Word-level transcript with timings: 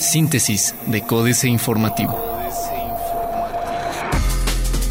Síntesis 0.00 0.74
de 0.86 1.02
Códice 1.02 1.48
Informativo. 1.48 2.18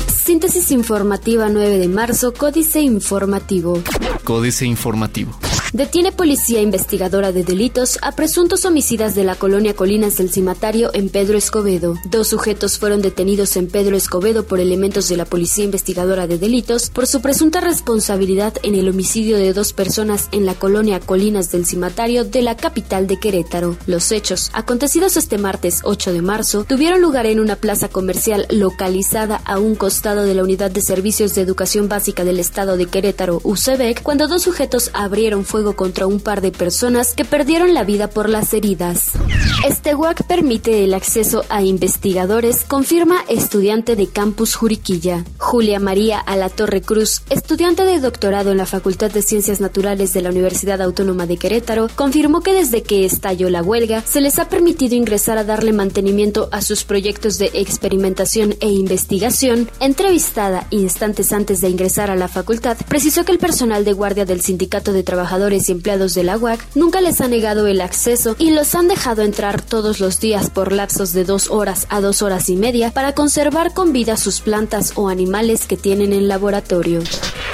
Síntesis 0.07 0.71
informativa 0.71 1.47
9 1.49 1.77
de 1.77 1.87
marzo, 1.87 2.33
Códice 2.33 2.81
Informativo. 2.81 3.81
Códice 4.23 4.65
Informativo. 4.65 5.37
Detiene 5.73 6.13
policía 6.13 6.61
investigadora 6.61 7.33
de 7.33 7.43
delitos 7.43 7.99
a 8.01 8.13
presuntos 8.13 8.63
homicidas 8.63 9.15
de 9.15 9.25
la 9.25 9.35
colonia 9.35 9.75
Colinas 9.75 10.17
del 10.17 10.31
Cimatario 10.31 10.91
en 10.93 11.09
Pedro 11.09 11.37
Escobedo. 11.37 11.95
Dos 12.05 12.29
sujetos 12.29 12.79
fueron 12.79 13.01
detenidos 13.01 13.57
en 13.57 13.67
Pedro 13.67 13.97
Escobedo 13.97 14.45
por 14.45 14.61
elementos 14.61 15.09
de 15.09 15.17
la 15.17 15.25
policía 15.25 15.65
investigadora 15.65 16.25
de 16.25 16.37
delitos 16.37 16.89
por 16.89 17.05
su 17.05 17.21
presunta 17.21 17.59
responsabilidad 17.59 18.53
en 18.63 18.75
el 18.75 18.87
homicidio 18.87 19.37
de 19.37 19.51
dos 19.51 19.73
personas 19.73 20.29
en 20.31 20.45
la 20.45 20.55
colonia 20.55 21.01
Colinas 21.01 21.51
del 21.51 21.65
Cimatario 21.65 22.23
de 22.23 22.41
la 22.41 22.55
capital 22.55 23.05
de 23.05 23.19
Querétaro. 23.19 23.75
Los 23.87 24.13
hechos, 24.13 24.49
acontecidos 24.53 25.17
este 25.17 25.37
martes 25.37 25.81
8 25.83 26.13
de 26.13 26.21
marzo, 26.21 26.63
tuvieron 26.63 27.01
lugar 27.01 27.25
en 27.25 27.41
una 27.41 27.57
plaza 27.57 27.89
comercial 27.89 28.47
localizada 28.49 29.41
a 29.43 29.59
un 29.59 29.75
costado 29.75 30.23
de 30.23 30.33
la 30.33 30.43
Unidad 30.43 30.71
de 30.71 30.81
Servicios 30.81 31.35
de 31.35 31.41
Educación 31.41 31.89
Básica 31.89 32.23
del 32.23 32.39
Estado 32.39 32.77
de 32.77 32.85
Querétaro, 32.85 33.41
UCEBEC, 33.43 34.01
cuando 34.01 34.29
dos 34.29 34.43
sujetos 34.43 34.91
abrieron 34.93 35.43
fuego 35.43 35.56
contra 35.63 36.07
un 36.07 36.19
par 36.19 36.41
de 36.41 36.51
personas 36.51 37.13
que 37.13 37.25
perdieron 37.25 37.73
la 37.73 37.83
vida 37.83 38.09
por 38.09 38.29
las 38.29 38.53
heridas. 38.53 39.11
Este 39.65 39.95
WAC 39.95 40.25
permite 40.27 40.83
el 40.83 40.93
acceso 40.93 41.43
a 41.49 41.63
investigadores, 41.63 42.63
confirma 42.63 43.23
estudiante 43.27 43.95
de 43.95 44.07
Campus 44.07 44.55
Juriquilla. 44.55 45.25
Julia 45.37 45.79
María 45.79 46.19
Alatorre 46.19 46.81
Cruz, 46.81 47.21
estudiante 47.29 47.83
de 47.83 47.99
doctorado 47.99 48.51
en 48.51 48.57
la 48.57 48.65
Facultad 48.65 49.11
de 49.11 49.21
Ciencias 49.21 49.59
Naturales 49.59 50.13
de 50.13 50.21
la 50.21 50.29
Universidad 50.29 50.81
Autónoma 50.81 51.25
de 51.25 51.37
Querétaro, 51.37 51.89
confirmó 51.95 52.41
que 52.41 52.53
desde 52.53 52.83
que 52.83 53.03
estalló 53.03 53.49
la 53.49 53.63
huelga 53.63 54.03
se 54.05 54.21
les 54.21 54.37
ha 54.39 54.47
permitido 54.47 54.95
ingresar 54.95 55.37
a 55.37 55.43
darle 55.43 55.73
mantenimiento 55.73 56.49
a 56.51 56.61
sus 56.61 56.83
proyectos 56.83 57.39
de 57.39 57.49
experimentación 57.53 58.55
e 58.59 58.69
investigación. 58.69 59.69
Entrevistada 59.79 60.67
instantes 60.69 61.33
antes 61.33 61.61
de 61.61 61.69
ingresar 61.69 62.11
a 62.11 62.15
la 62.15 62.27
facultad, 62.27 62.77
precisó 62.87 63.25
que 63.25 63.31
el 63.31 63.39
personal 63.39 63.83
de 63.85 63.93
guardia 63.93 64.25
del 64.25 64.41
Sindicato 64.41 64.93
de 64.93 65.03
Trabajadores 65.03 65.46
y 65.53 65.71
empleados 65.71 66.13
de 66.13 66.23
la 66.23 66.37
UAC 66.37 66.59
nunca 66.75 66.99
les 66.99 67.21
ha 67.21 67.27
negado 67.27 67.67
el 67.67 67.79
acceso 67.79 68.35
y 68.37 68.51
los 68.51 68.75
han 68.75 68.87
dejado 68.87 69.21
entrar 69.21 69.61
todos 69.61 69.99
los 69.99 70.19
días 70.19 70.49
por 70.49 70.71
lapsos 70.71 71.13
de 71.13 71.23
dos 71.23 71.49
horas 71.49 71.87
a 71.89 72.01
dos 72.01 72.21
horas 72.21 72.49
y 72.49 72.55
media 72.55 72.91
para 72.91 73.13
conservar 73.13 73.73
con 73.73 73.93
vida 73.93 74.17
sus 74.17 74.41
plantas 74.41 74.93
o 74.95 75.07
animales 75.07 75.65
que 75.65 75.77
tienen 75.77 76.11
en 76.11 76.27
laboratorio. 76.27 77.01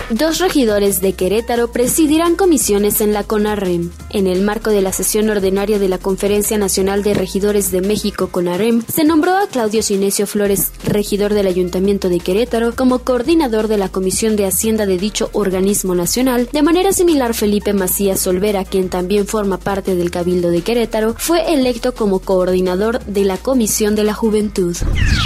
Dos 0.10 0.40
regidores 0.40 1.00
de 1.00 1.14
Querétaro 1.14 1.72
presidirán 1.72 2.36
comisiones 2.36 3.00
en 3.00 3.14
la 3.14 3.24
CONAREM. 3.24 3.90
En 4.10 4.28
el 4.28 4.42
marco 4.42 4.70
de 4.70 4.82
la 4.82 4.92
sesión 4.92 5.30
ordinaria 5.30 5.80
de 5.80 5.88
la 5.88 5.98
Conferencia 5.98 6.58
Nacional 6.58 7.04
de 7.04 7.14
Regidores 7.14 7.72
de 7.72 7.82
México 7.82 8.28
CONAREM, 8.28 8.84
se 8.92 9.06
nombró 9.06 9.38
a 9.38 9.48
Claudio 9.48 9.82
Sinesio 9.82 10.28
Flores, 10.28 10.72
regidor 10.84 11.34
del 11.34 11.48
Ayuntamiento 11.48 12.10
de 12.10 12.20
Querétaro, 12.20 12.76
como 12.76 13.00
coordinador 13.00 13.68
de 13.68 13.78
la 13.78 13.90
Comisión 13.90 14.36
de 14.36 14.46
Hacienda 14.46 14.86
de 14.86 14.98
dicho 14.98 15.30
organismo 15.32 15.96
nacional. 15.96 16.50
De 16.52 16.62
manera 16.64 16.92
similar, 16.92 17.34
Felipe 17.34 17.74
Macías 17.84 18.22
Solvera, 18.22 18.64
quien 18.64 18.88
también 18.88 19.28
forma 19.28 19.58
parte 19.58 19.95
del 19.95 20.09
Cabildo 20.09 20.52
de 20.52 20.62
Querétaro, 20.62 21.16
fue 21.17 21.53
electo 21.53 21.94
como 21.94 22.20
coordinador 22.20 23.03
de 23.03 23.25
la 23.25 23.36
Comisión 23.36 23.94
de 23.94 24.06
la 24.06 24.14
Juventud. 24.14 24.73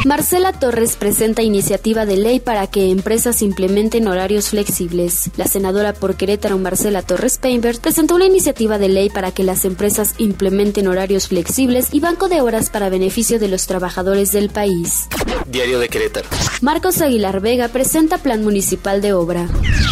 Marcela 0.05 0.53
Torres 0.53 0.95
presenta 0.95 1.44
iniciativa 1.44 2.08
de 2.08 2.17
ley 2.17 2.39
para 2.39 2.66
que 2.66 2.89
empresas 2.89 3.44
implementen 3.44 4.08
horarios 4.08 4.49
flexibles 4.49 5.30
la 5.38 5.45
senadora 5.45 5.94
por 5.94 6.16
Querétaro, 6.16 6.58
Marcela 6.58 7.03
Torres 7.03 7.38
Painberg, 7.38 7.80
presentó 7.80 8.16
una 8.16 8.25
iniciativa 8.25 8.80
de 8.80 8.89
ley 8.89 9.09
para 9.09 9.31
que 9.31 9.44
las 9.44 9.66
empresas 9.66 10.16
implementen 10.17 10.88
horarios 10.88 11.27
flexibles 11.27 11.89
y 11.92 11.99
banco 11.99 12.27
de 12.27 12.42
horas 12.42 12.71
para 12.71 12.89
beneficio 12.89 13.38
de 13.38 13.49
los 13.49 13.67
trabajadores 13.67 14.31
del 14.31 14.49
país. 14.49 15.08
Diario 15.48 15.80
de 15.80 15.88
Querétaro. 15.88 16.28
Marcos 16.62 17.02
Aguilar 17.02 17.40
Vega 17.40 17.70
presenta 17.70 18.17
plan 18.17 18.44
municipal 18.44 19.02
de 19.02 19.14
obra. 19.14 19.48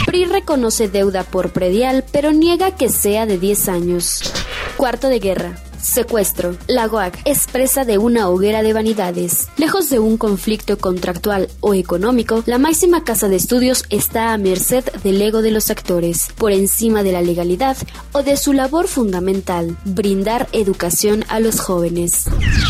PRI 0.06 0.26
reconoce 0.26 0.90
deuda 0.90 1.24
por 1.24 1.52
predial, 1.52 2.04
pero 2.12 2.34
niega 2.34 2.76
que 2.76 2.90
sea 2.90 3.26
de 3.26 3.38
10 3.38 3.70
años. 3.70 4.34
Cuarto 4.76 5.08
de 5.08 5.20
guerra. 5.20 5.56
Secuestro. 5.86 6.58
La 6.68 6.88
GOAC 6.88 7.22
expresa 7.26 7.86
de 7.86 8.00
una 8.00 8.28
hoguera 8.28 8.64
de 8.64 8.74
vanidades. 8.74 9.48
Lejos 9.56 9.90
de 9.90 10.00
un 10.00 10.18
conflicto 10.18 10.80
contractual 10.80 11.48
o 11.60 11.76
económico, 11.76 12.44
la 12.48 12.58
máxima 12.58 13.04
casa 13.04 13.28
de 13.30 13.36
estudios 13.36 13.86
está 13.90 14.34
a 14.34 14.38
merced 14.38 14.84
del 15.04 15.22
ego 15.22 15.44
de 15.44 15.52
los 15.52 15.70
actores, 15.70 16.30
por 16.38 16.52
encima 16.52 17.04
de 17.04 17.12
la 17.12 17.22
legalidad 17.22 17.78
o 18.14 18.24
de 18.24 18.36
su 18.36 18.52
labor 18.52 18.88
fundamental, 18.88 19.78
brindar 19.86 20.50
educación 20.54 21.24
a 21.28 21.40
los 21.40 21.60
jóvenes. 21.60 22.26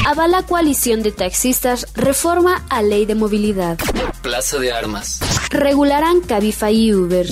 Avala 0.06 0.44
coalición 0.44 1.02
de 1.02 1.14
taxistas 1.14 1.88
reforma 1.96 2.66
a 2.70 2.82
ley 2.82 3.06
de 3.06 3.16
movilidad. 3.16 3.80
Plaza 4.22 4.59
de 4.59 4.74
Armas. 4.74 5.22
Regularán 5.50 6.20
Cabify 6.20 6.76
y 6.76 6.94
Uber. 6.94 7.28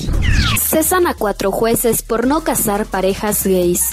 Cesan 0.59 1.07
a 1.07 1.13
cuatro 1.13 1.51
jueces 1.51 2.01
por 2.01 2.25
no 2.25 2.43
casar 2.43 2.85
parejas 2.85 3.43
gays. 3.45 3.89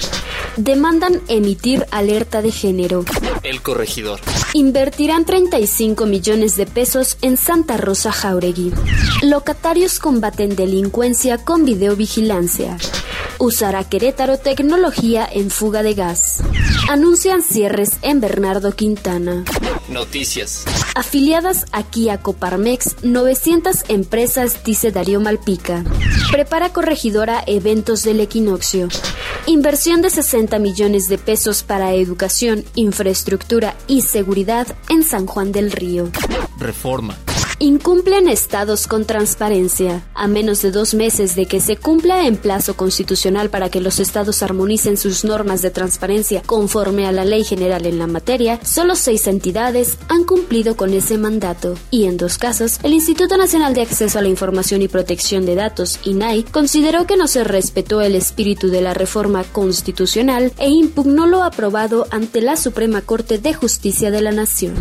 Demandan 0.56 1.20
emitir 1.28 1.86
alerta 1.90 2.42
de 2.42 2.50
género. 2.50 3.04
El 3.42 3.62
corregidor. 3.62 4.20
Invertirán 4.52 5.24
35 5.24 6.06
millones 6.06 6.56
de 6.56 6.66
pesos 6.66 7.16
en 7.22 7.36
Santa 7.36 7.76
Rosa 7.76 8.12
Jauregui. 8.12 8.72
Locatarios 9.22 9.98
combaten 9.98 10.56
delincuencia 10.56 11.38
con 11.38 11.64
videovigilancia. 11.64 12.76
Usará 13.38 13.84
Querétaro 13.84 14.38
tecnología 14.38 15.28
en 15.32 15.50
fuga 15.50 15.82
de 15.82 15.94
gas. 15.94 16.42
Anuncian 16.88 17.42
cierres 17.42 17.98
en 18.02 18.20
Bernardo 18.20 18.72
Quintana. 18.72 19.44
Noticias. 19.88 20.64
Afiliadas 20.94 21.66
aquí 21.72 22.08
a 22.08 22.18
Coparmex, 22.18 23.02
900 23.02 23.84
empresas, 23.88 24.64
dice 24.64 24.90
Darío 24.90 25.20
Malpica. 25.20 25.84
Prepara 26.30 26.72
corregidora 26.72 27.42
eventos 27.46 28.02
del 28.02 28.20
equinoccio. 28.20 28.88
Inversión 29.46 30.02
de 30.02 30.10
60 30.10 30.58
millones 30.58 31.08
de 31.08 31.18
pesos 31.18 31.62
para 31.62 31.92
educación, 31.94 32.64
infraestructura 32.74 33.76
y 33.86 34.02
seguridad 34.02 34.66
en 34.88 35.02
San 35.02 35.26
Juan 35.26 35.52
del 35.52 35.72
Río. 35.72 36.10
Reforma. 36.58 37.16
Incumplen 37.62 38.26
estados 38.26 38.86
con 38.86 39.04
transparencia. 39.04 40.02
A 40.14 40.28
menos 40.28 40.62
de 40.62 40.70
dos 40.70 40.94
meses 40.94 41.36
de 41.36 41.44
que 41.44 41.60
se 41.60 41.76
cumpla 41.76 42.26
en 42.26 42.38
plazo 42.38 42.74
constitucional 42.74 43.50
para 43.50 43.68
que 43.68 43.82
los 43.82 44.00
estados 44.00 44.42
armonicen 44.42 44.96
sus 44.96 45.26
normas 45.26 45.60
de 45.60 45.70
transparencia 45.70 46.40
conforme 46.46 47.06
a 47.06 47.12
la 47.12 47.26
ley 47.26 47.44
general 47.44 47.84
en 47.84 47.98
la 47.98 48.06
materia, 48.06 48.58
solo 48.64 48.94
seis 48.94 49.26
entidades 49.26 49.98
han 50.08 50.24
cumplido 50.24 50.74
con 50.74 50.94
ese 50.94 51.18
mandato. 51.18 51.74
Y 51.90 52.06
en 52.06 52.16
dos 52.16 52.38
casos, 52.38 52.80
el 52.82 52.94
Instituto 52.94 53.36
Nacional 53.36 53.74
de 53.74 53.82
Acceso 53.82 54.18
a 54.18 54.22
la 54.22 54.28
Información 54.28 54.80
y 54.80 54.88
Protección 54.88 55.44
de 55.44 55.54
Datos, 55.54 56.00
INAI, 56.04 56.44
consideró 56.44 57.06
que 57.06 57.18
no 57.18 57.28
se 57.28 57.44
respetó 57.44 58.00
el 58.00 58.14
espíritu 58.14 58.68
de 58.68 58.80
la 58.80 58.94
reforma 58.94 59.44
constitucional 59.44 60.54
e 60.56 60.70
impugnó 60.70 61.26
lo 61.26 61.42
aprobado 61.42 62.06
ante 62.10 62.40
la 62.40 62.56
Suprema 62.56 63.02
Corte 63.02 63.36
de 63.36 63.52
Justicia 63.52 64.10
de 64.10 64.22
la 64.22 64.32
Nación. 64.32 64.76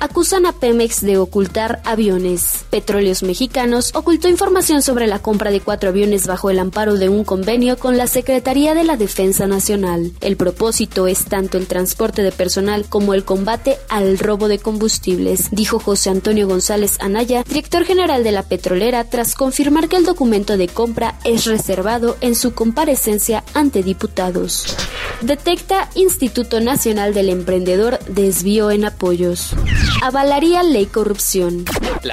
Acusan 0.00 0.46
a 0.46 0.52
Pemex 0.52 1.00
de 1.00 1.16
ocultar 1.18 1.80
aviones 1.84 2.23
Petróleos 2.70 3.22
Mexicanos 3.22 3.90
ocultó 3.94 4.28
información 4.28 4.80
sobre 4.80 5.06
la 5.06 5.18
compra 5.18 5.50
de 5.50 5.60
cuatro 5.60 5.90
aviones 5.90 6.26
bajo 6.26 6.48
el 6.48 6.58
amparo 6.58 6.94
de 6.94 7.08
un 7.10 7.22
convenio 7.22 7.76
con 7.78 7.98
la 7.98 8.06
Secretaría 8.06 8.74
de 8.74 8.84
la 8.84 8.96
Defensa 8.96 9.46
Nacional. 9.46 10.12
El 10.20 10.36
propósito 10.36 11.06
es 11.06 11.26
tanto 11.26 11.58
el 11.58 11.66
transporte 11.66 12.22
de 12.22 12.32
personal 12.32 12.86
como 12.88 13.12
el 13.12 13.24
combate 13.24 13.76
al 13.88 14.18
robo 14.18 14.48
de 14.48 14.58
combustibles, 14.58 15.48
dijo 15.50 15.78
José 15.78 16.10
Antonio 16.10 16.48
González 16.48 16.96
Anaya, 17.00 17.44
director 17.46 17.84
general 17.84 18.24
de 18.24 18.32
la 18.32 18.42
petrolera, 18.42 19.04
tras 19.04 19.34
confirmar 19.34 19.88
que 19.88 19.96
el 19.96 20.06
documento 20.06 20.56
de 20.56 20.68
compra 20.68 21.18
es 21.24 21.44
reservado 21.44 22.16
en 22.22 22.34
su 22.34 22.54
comparecencia 22.54 23.44
ante 23.52 23.82
diputados. 23.82 24.74
Detecta 25.20 25.90
Instituto 25.94 26.60
Nacional 26.60 27.12
del 27.12 27.28
Emprendedor 27.28 27.98
desvío 28.08 28.70
en 28.70 28.84
apoyos. 28.84 29.54
Avalaría 30.02 30.62
ley 30.62 30.86
corrupción. 30.86 31.64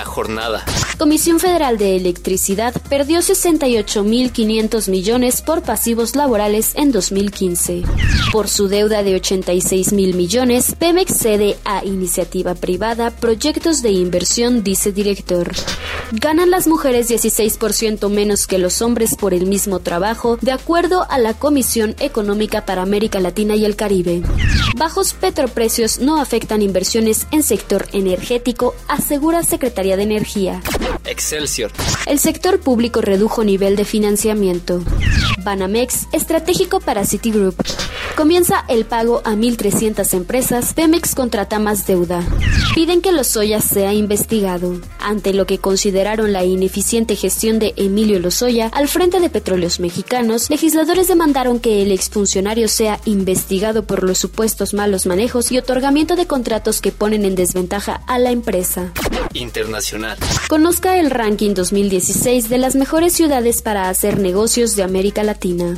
Jornada. 0.06 0.64
Comisión 1.02 1.40
Federal 1.40 1.80
de 1.80 1.96
Electricidad 1.96 2.80
perdió 2.88 3.22
68.500 3.22 4.88
millones 4.88 5.42
por 5.42 5.64
pasivos 5.64 6.16
laborales 6.16 6.74
en 6.76 6.92
2015. 6.92 7.82
Por 8.32 8.48
su 8.48 8.68
deuda 8.68 9.02
de 9.02 9.20
86.000 9.20 10.14
millones, 10.14 10.76
Pemex 10.78 11.18
cede 11.18 11.58
a 11.66 11.84
iniciativa 11.84 12.54
privada 12.54 13.10
proyectos 13.10 13.82
de 13.82 13.90
inversión, 13.90 14.62
dice 14.62 14.92
director. 14.92 15.52
Ganan 16.12 16.52
las 16.52 16.68
mujeres 16.68 17.10
16% 17.10 18.08
menos 18.10 18.46
que 18.46 18.60
los 18.60 18.84
hombres 18.84 19.16
por 19.16 19.34
el 19.34 19.48
mismo 19.48 19.80
trabajo, 19.80 20.38
de 20.40 20.52
acuerdo 20.52 21.08
a 21.10 21.18
la 21.18 21.34
Comisión 21.34 21.96
Económica 22.00 22.64
para 22.68 22.84
América 22.84 23.20
Latina 23.20 23.56
y 23.56 23.66
el 23.66 23.76
Caribe. 23.76 24.22
Bajos 24.78 25.14
petroprecios 25.14 25.98
no 25.98 26.22
afectan 26.22 26.62
inversiones 26.62 27.26
en 27.32 27.42
sector 27.42 27.88
energético, 27.92 28.76
asegura 28.88 29.42
Secretaría 29.42 29.98
de 29.98 30.04
Energía. 30.04 30.62
Excelsior. 31.06 31.72
El 32.06 32.20
sector 32.20 32.60
público 32.60 33.02
redujo 33.02 33.44
nivel 33.44 33.76
de 33.76 33.86
financiamiento. 33.86 34.82
Banamex, 35.44 36.08
estratégico 36.12 36.80
para 36.80 37.06
Citigroup. 37.06 37.56
Comienza 38.16 38.66
el 38.68 38.86
pago 38.86 39.22
a 39.24 39.32
1.300 39.32 40.14
empresas. 40.14 40.74
Pemex 40.74 41.16
contrata 41.16 41.60
más 41.60 41.88
deuda. 41.88 42.24
Piden 42.76 43.02
que 43.02 43.12
Lozoya 43.12 43.62
sea 43.62 43.94
investigado. 43.94 44.80
Ante 45.00 45.34
lo 45.34 45.46
que 45.46 45.58
consideraron 45.58 46.34
la 46.34 46.44
ineficiente 46.44 47.16
gestión 47.16 47.58
de 47.60 47.74
Emilio 47.78 48.20
Lozoya 48.20 48.68
al 48.74 48.88
frente 48.88 49.20
de 49.20 49.30
Petróleos 49.30 49.80
Mexicanos, 49.80 50.50
legisladores 50.50 51.08
demandaron 51.08 51.60
que 51.60 51.82
el 51.82 51.92
exfuncionario 51.92 52.68
sea 52.68 53.00
investigado 53.06 53.84
por 53.86 54.04
los 54.04 54.18
supuestos 54.18 54.74
malos 54.74 55.06
manejos 55.06 55.52
y 55.52 55.58
otorgamiento 55.58 56.16
de 56.16 56.28
contratos 56.28 56.82
que 56.82 56.92
ponen 56.92 57.26
en 57.26 57.36
desventaja 57.36 58.02
a 58.08 58.20
la 58.20 58.32
empresa. 58.32 58.92
Internacional. 59.34 60.18
Conozca 60.50 60.81
el 60.90 61.12
ranking 61.12 61.54
2016 61.54 62.50
de 62.50 62.58
las 62.58 62.76
mejores 62.76 63.14
ciudades 63.14 63.62
para 63.62 63.88
hacer 63.88 64.20
negocios 64.20 64.76
de 64.76 64.84
América 64.84 65.24
Latina. 65.24 65.78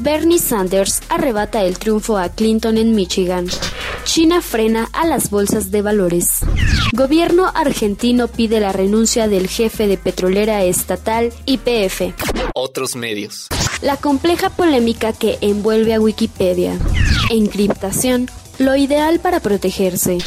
Bernie 0.00 0.38
Sanders 0.38 1.02
arrebata 1.08 1.62
el 1.62 1.78
triunfo 1.78 2.18
a 2.18 2.28
Clinton 2.28 2.76
en 2.76 2.94
Michigan. 2.94 3.46
China 4.04 4.42
frena 4.42 4.88
a 4.92 5.06
las 5.06 5.30
bolsas 5.30 5.70
de 5.70 5.82
valores. 5.82 6.40
Gobierno 6.92 7.50
argentino 7.54 8.26
pide 8.26 8.58
la 8.60 8.72
renuncia 8.72 9.28
del 9.28 9.46
jefe 9.48 9.86
de 9.86 9.96
petrolera 9.96 10.64
estatal 10.64 11.32
YPF. 11.46 12.12
Otros 12.54 12.96
medios. 12.96 13.46
La 13.82 13.96
compleja 13.96 14.50
polémica 14.50 15.12
que 15.12 15.38
envuelve 15.40 15.94
a 15.94 16.00
Wikipedia. 16.00 16.76
Encriptación, 17.30 18.28
lo 18.58 18.74
ideal 18.74 19.20
para 19.20 19.40
protegerse. 19.40 20.18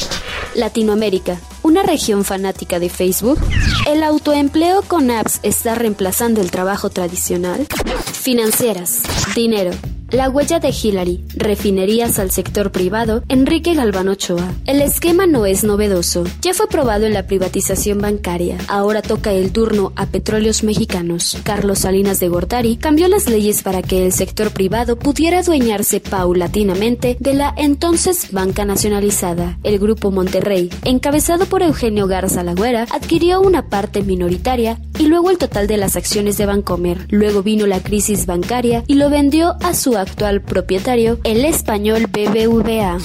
Latinoamérica, 0.54 1.40
una 1.62 1.82
región 1.82 2.24
fanática 2.24 2.78
de 2.78 2.88
Facebook. 2.88 3.38
¿El 3.86 4.02
autoempleo 4.02 4.82
con 4.82 5.10
apps 5.10 5.40
está 5.42 5.74
reemplazando 5.74 6.40
el 6.40 6.50
trabajo 6.50 6.90
tradicional? 6.90 7.66
Financieras, 8.12 9.02
dinero, 9.34 9.72
la 10.14 10.30
huella 10.30 10.60
de 10.60 10.70
Hillary, 10.70 11.24
refinerías 11.34 12.18
al 12.18 12.30
sector 12.30 12.70
privado, 12.70 13.22
Enrique 13.28 13.74
Galván 13.74 14.08
Ochoa. 14.08 14.52
El 14.66 14.80
esquema 14.80 15.26
no 15.26 15.44
es 15.44 15.64
novedoso. 15.64 16.24
Ya 16.40 16.54
fue 16.54 16.68
probado 16.68 17.06
en 17.06 17.14
la 17.14 17.26
privatización 17.26 17.98
bancaria. 17.98 18.58
Ahora 18.68 19.02
toca 19.02 19.32
el 19.32 19.50
turno 19.50 19.92
a 19.96 20.06
petróleos 20.06 20.62
mexicanos. 20.62 21.36
Carlos 21.42 21.80
Salinas 21.80 22.20
de 22.20 22.28
Gortari 22.28 22.76
cambió 22.76 23.08
las 23.08 23.28
leyes 23.28 23.62
para 23.62 23.82
que 23.82 24.06
el 24.06 24.12
sector 24.12 24.52
privado 24.52 24.98
pudiera 24.98 25.40
adueñarse 25.40 26.00
paulatinamente 26.00 27.16
de 27.18 27.34
la 27.34 27.52
entonces 27.56 28.30
banca 28.30 28.64
nacionalizada. 28.64 29.58
El 29.64 29.78
grupo 29.78 30.10
Monterrey, 30.10 30.70
encabezado 30.84 31.46
por 31.46 31.62
Eugenio 31.62 32.06
Garza 32.06 32.44
Lagüera, 32.44 32.86
adquirió 32.90 33.40
una 33.40 33.68
parte 33.68 34.02
minoritaria 34.02 34.78
y 34.98 35.06
luego 35.06 35.30
el 35.30 35.38
total 35.38 35.66
de 35.66 35.76
las 35.76 35.96
acciones 35.96 36.36
de 36.38 36.46
Bancomer. 36.46 37.06
Luego 37.10 37.42
vino 37.42 37.66
la 37.66 37.82
crisis 37.82 38.26
bancaria 38.26 38.84
y 38.86 38.94
lo 38.94 39.10
vendió 39.10 39.56
a 39.60 39.74
su 39.74 39.96
actual 40.04 40.40
propietario, 40.40 41.18
el 41.24 41.44
español 41.44 42.06
BBVA. 42.06 42.98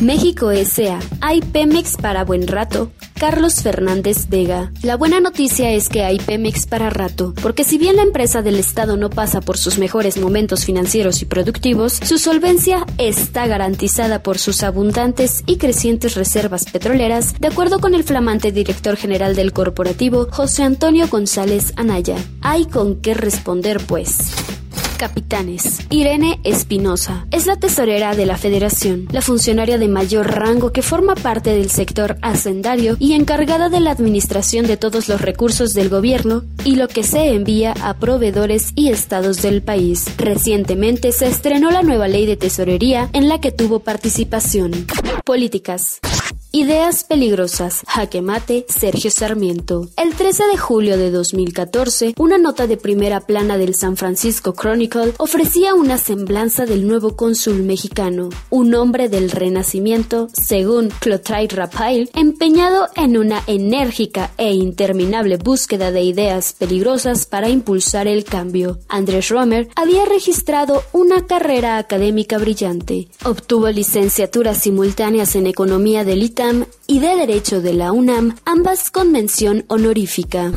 México 0.00 0.50
S.A. 0.50 0.98
Hay 1.20 1.40
Pemex 1.40 1.96
para 1.96 2.24
buen 2.24 2.46
rato. 2.46 2.90
Carlos 3.18 3.62
Fernández 3.62 4.28
Vega. 4.28 4.72
La 4.82 4.96
buena 4.96 5.20
noticia 5.20 5.70
es 5.70 5.88
que 5.88 6.02
hay 6.02 6.18
Pemex 6.18 6.66
para 6.66 6.90
rato, 6.90 7.32
porque 7.40 7.64
si 7.64 7.78
bien 7.78 7.96
la 7.96 8.02
empresa 8.02 8.42
del 8.42 8.58
Estado 8.58 8.96
no 8.96 9.08
pasa 9.08 9.40
por 9.40 9.56
sus 9.56 9.78
mejores 9.78 10.18
momentos 10.18 10.64
financieros 10.64 11.22
y 11.22 11.24
productivos, 11.24 11.92
su 11.92 12.18
solvencia 12.18 12.84
está 12.98 13.46
garantizada 13.46 14.22
por 14.22 14.38
sus 14.38 14.62
abundantes 14.62 15.44
y 15.46 15.56
crecientes 15.56 16.16
reservas 16.16 16.64
petroleras, 16.64 17.38
de 17.38 17.48
acuerdo 17.48 17.78
con 17.78 17.94
el 17.94 18.04
flamante 18.04 18.50
director 18.50 18.96
general 18.96 19.36
del 19.36 19.52
corporativo, 19.52 20.26
José 20.30 20.64
Antonio 20.64 21.06
González 21.08 21.72
Anaya. 21.76 22.16
Hay 22.42 22.66
con 22.66 22.96
qué 22.96 23.14
responder, 23.14 23.80
pues 23.86 24.32
capitanes. 25.04 25.80
Irene 25.90 26.40
Espinosa 26.44 27.26
es 27.30 27.44
la 27.44 27.56
tesorera 27.56 28.14
de 28.14 28.24
la 28.24 28.38
federación, 28.38 29.06
la 29.12 29.20
funcionaria 29.20 29.76
de 29.76 29.86
mayor 29.86 30.30
rango 30.30 30.72
que 30.72 30.80
forma 30.80 31.14
parte 31.14 31.50
del 31.50 31.68
sector 31.68 32.16
hacendario 32.22 32.96
y 32.98 33.12
encargada 33.12 33.68
de 33.68 33.80
la 33.80 33.90
administración 33.90 34.66
de 34.66 34.78
todos 34.78 35.10
los 35.10 35.20
recursos 35.20 35.74
del 35.74 35.90
gobierno 35.90 36.44
y 36.64 36.76
lo 36.76 36.88
que 36.88 37.02
se 37.02 37.34
envía 37.34 37.74
a 37.82 37.98
proveedores 37.98 38.72
y 38.76 38.88
estados 38.88 39.42
del 39.42 39.60
país. 39.60 40.06
Recientemente 40.16 41.12
se 41.12 41.26
estrenó 41.26 41.70
la 41.70 41.82
nueva 41.82 42.08
ley 42.08 42.24
de 42.24 42.38
tesorería 42.38 43.10
en 43.12 43.28
la 43.28 43.42
que 43.42 43.52
tuvo 43.52 43.80
participación. 43.80 44.86
Políticas. 45.26 46.00
Ideas 46.56 47.02
peligrosas. 47.02 47.82
Jaque 47.88 48.22
mate. 48.22 48.64
Sergio 48.68 49.10
Sarmiento. 49.10 49.88
El 49.96 50.14
13 50.14 50.44
de 50.52 50.56
julio 50.56 50.96
de 50.96 51.10
2014, 51.10 52.14
una 52.16 52.38
nota 52.38 52.68
de 52.68 52.76
primera 52.76 53.22
plana 53.22 53.58
del 53.58 53.74
San 53.74 53.96
Francisco 53.96 54.52
Chronicle 54.52 55.14
ofrecía 55.16 55.74
una 55.74 55.98
semblanza 55.98 56.64
del 56.64 56.86
nuevo 56.86 57.16
cónsul 57.16 57.64
mexicano, 57.64 58.28
un 58.50 58.72
hombre 58.76 59.08
del 59.08 59.32
renacimiento, 59.32 60.28
según 60.32 60.90
Clotilde 61.00 61.56
Rapail, 61.56 62.08
empeñado 62.14 62.86
en 62.94 63.16
una 63.16 63.42
enérgica 63.48 64.30
e 64.36 64.52
interminable 64.52 65.38
búsqueda 65.38 65.90
de 65.90 66.02
ideas 66.02 66.52
peligrosas 66.52 67.26
para 67.26 67.48
impulsar 67.48 68.06
el 68.06 68.22
cambio. 68.22 68.78
Andrés 68.86 69.28
Romer 69.28 69.66
había 69.74 70.04
registrado 70.04 70.84
una 70.92 71.26
carrera 71.26 71.78
académica 71.78 72.38
brillante. 72.38 73.08
Obtuvo 73.24 73.68
licenciaturas 73.70 74.58
simultáneas 74.58 75.34
en 75.34 75.48
economía 75.48 76.04
del 76.04 76.22
ITA 76.22 76.43
FM 76.44 76.66
y 76.86 76.98
de 77.00 77.16
Derecho 77.16 77.60
de 77.60 77.74
la 77.74 77.92
UNAM, 77.92 78.36
ambas 78.44 78.90
con 78.90 79.12
mención 79.12 79.64
honorífica. 79.68 80.52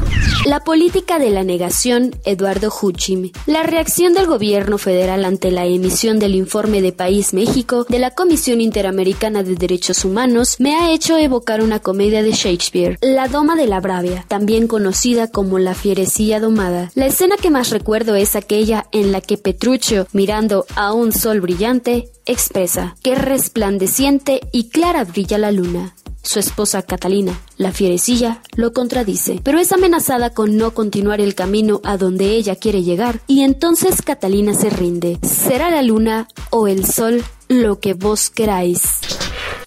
La 0.45 0.63
política 0.63 1.19
de 1.19 1.29
la 1.29 1.43
negación, 1.43 2.15
Eduardo 2.23 2.71
Huchim. 2.81 3.31
La 3.45 3.63
reacción 3.63 4.13
del 4.13 4.27
gobierno 4.27 4.77
federal 4.77 5.25
ante 5.25 5.51
la 5.51 5.65
emisión 5.65 6.19
del 6.19 6.35
informe 6.35 6.81
de 6.81 6.93
País 6.93 7.33
México 7.33 7.85
de 7.89 7.99
la 7.99 8.11
Comisión 8.11 8.61
Interamericana 8.61 9.43
de 9.43 9.55
Derechos 9.55 10.05
Humanos 10.05 10.55
me 10.59 10.75
ha 10.75 10.91
hecho 10.91 11.17
evocar 11.17 11.61
una 11.61 11.79
comedia 11.79 12.23
de 12.23 12.31
Shakespeare, 12.31 12.97
La 13.01 13.27
Doma 13.27 13.55
de 13.55 13.67
la 13.67 13.79
Bravia, 13.79 14.25
también 14.27 14.67
conocida 14.67 15.29
como 15.29 15.59
La 15.59 15.75
Fierecilla 15.75 16.39
Domada. 16.39 16.91
La 16.95 17.07
escena 17.07 17.35
que 17.35 17.49
más 17.49 17.69
recuerdo 17.71 18.15
es 18.15 18.35
aquella 18.35 18.87
en 18.91 19.11
la 19.11 19.21
que 19.21 19.37
Petruccio, 19.37 20.07
mirando 20.13 20.65
a 20.75 20.93
un 20.93 21.11
sol 21.11 21.41
brillante, 21.41 22.09
expresa 22.25 22.95
que 23.03 23.15
resplandeciente 23.15 24.41
y 24.51 24.69
clara 24.69 25.03
brilla 25.03 25.37
la 25.37 25.51
luna. 25.51 25.95
Su 26.27 26.39
esposa 26.39 26.81
Catalina, 26.81 27.39
la 27.55 27.71
fierecilla, 27.71 28.41
lo 28.57 28.73
contradice, 28.73 29.39
pero 29.45 29.59
es 29.59 29.71
amenazada 29.71 30.31
con 30.31 30.57
no 30.57 30.73
continuar 30.73 31.21
el 31.21 31.35
camino 31.35 31.79
a 31.85 31.95
donde 31.95 32.31
ella 32.31 32.57
quiere 32.57 32.83
llegar, 32.83 33.21
y 33.27 33.43
entonces 33.43 34.01
Catalina 34.01 34.53
se 34.53 34.69
rinde. 34.69 35.19
Será 35.21 35.69
la 35.69 35.81
luna 35.81 36.27
o 36.49 36.67
el 36.67 36.85
sol 36.85 37.23
lo 37.47 37.79
que 37.79 37.93
vos 37.93 38.29
queráis. 38.29 38.99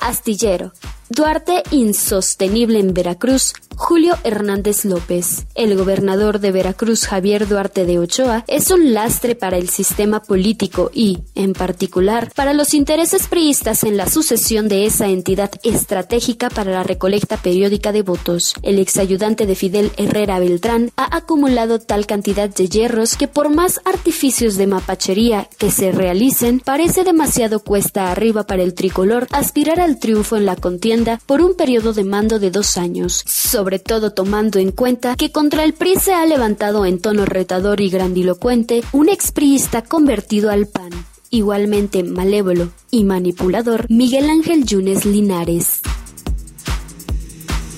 Astillero. 0.01 0.75
Duarte 1.09 1.63
insostenible 1.71 2.79
en 2.79 2.93
Veracruz, 2.93 3.55
Julio 3.83 4.15
Hernández 4.25 4.85
López. 4.85 5.47
El 5.55 5.75
gobernador 5.75 6.39
de 6.39 6.53
Veracruz, 6.53 7.07
Javier 7.07 7.49
Duarte 7.49 7.87
de 7.87 7.99
Ochoa, 7.99 8.45
es 8.47 8.71
un 8.71 8.93
lastre 8.93 9.35
para 9.35 9.57
el 9.57 9.71
sistema 9.71 10.23
político 10.23 10.91
y, 10.93 11.21
en 11.35 11.55
particular, 11.55 12.31
para 12.37 12.53
los 12.53 12.75
intereses 12.75 13.27
priistas 13.27 13.83
en 13.83 13.97
la 13.97 14.07
sucesión 14.07 14.69
de 14.69 14.85
esa 14.85 15.09
entidad 15.09 15.51
estratégica 15.65 16.51
para 16.51 16.71
la 16.71 16.83
recolecta 16.83 17.39
periódica 17.39 17.91
de 17.91 18.03
votos. 18.03 18.53
El 18.63 18.79
exayudante 18.79 19.47
de 19.47 19.55
Fidel 19.55 19.91
Herrera 19.97 20.39
Beltrán 20.39 20.93
ha 20.97 21.17
acumulado 21.17 21.79
tal 21.81 22.07
cantidad 22.07 22.51
de 22.51 22.69
hierros 22.69 23.17
que 23.17 23.29
por 23.29 23.49
más 23.49 23.81
artificios 23.87 24.57
de 24.57 24.67
mapachería 24.67 25.49
que 25.57 25.71
se 25.71 25.91
realicen, 25.91 26.61
parece 26.61 27.03
demasiado 27.03 27.61
cuesta 27.61 28.13
arriba 28.13 28.47
para 28.47 28.63
el 28.63 28.75
tricolor 28.75 29.27
aspirar 29.33 29.81
al 29.81 29.99
triunfo 29.99 30.37
en 30.37 30.45
la 30.45 30.57
contienda 30.57 31.19
por 31.25 31.41
un 31.41 31.57
periodo 31.57 31.95
de 31.95 32.05
mando 32.05 32.39
de 32.39 32.51
dos 32.51 32.77
años, 32.77 33.25
sobre 33.71 33.85
todo 33.85 34.11
tomando 34.11 34.59
en 34.59 34.73
cuenta 34.73 35.15
que 35.15 35.31
contra 35.31 35.63
el 35.63 35.75
PRI 35.75 35.95
se 35.95 36.13
ha 36.13 36.27
levantado 36.27 36.85
en 36.87 37.01
tono 37.01 37.25
retador 37.25 37.81
y 37.81 37.89
grandilocuente 37.89 38.83
un 38.91 39.09
expriista 39.09 39.83
convertido 39.83 40.51
al 40.51 40.67
PAN, 40.67 40.91
igualmente 41.31 42.03
malévolo 42.03 42.73
y 42.91 43.05
manipulador 43.05 43.87
Miguel 43.89 44.29
Ángel 44.29 44.65
Yunes 44.65 45.05
Linares. 45.05 45.83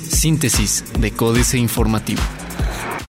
Síntesis 0.08 0.82
de 0.98 1.10
Códice 1.10 1.58
Informativo. 1.58 2.22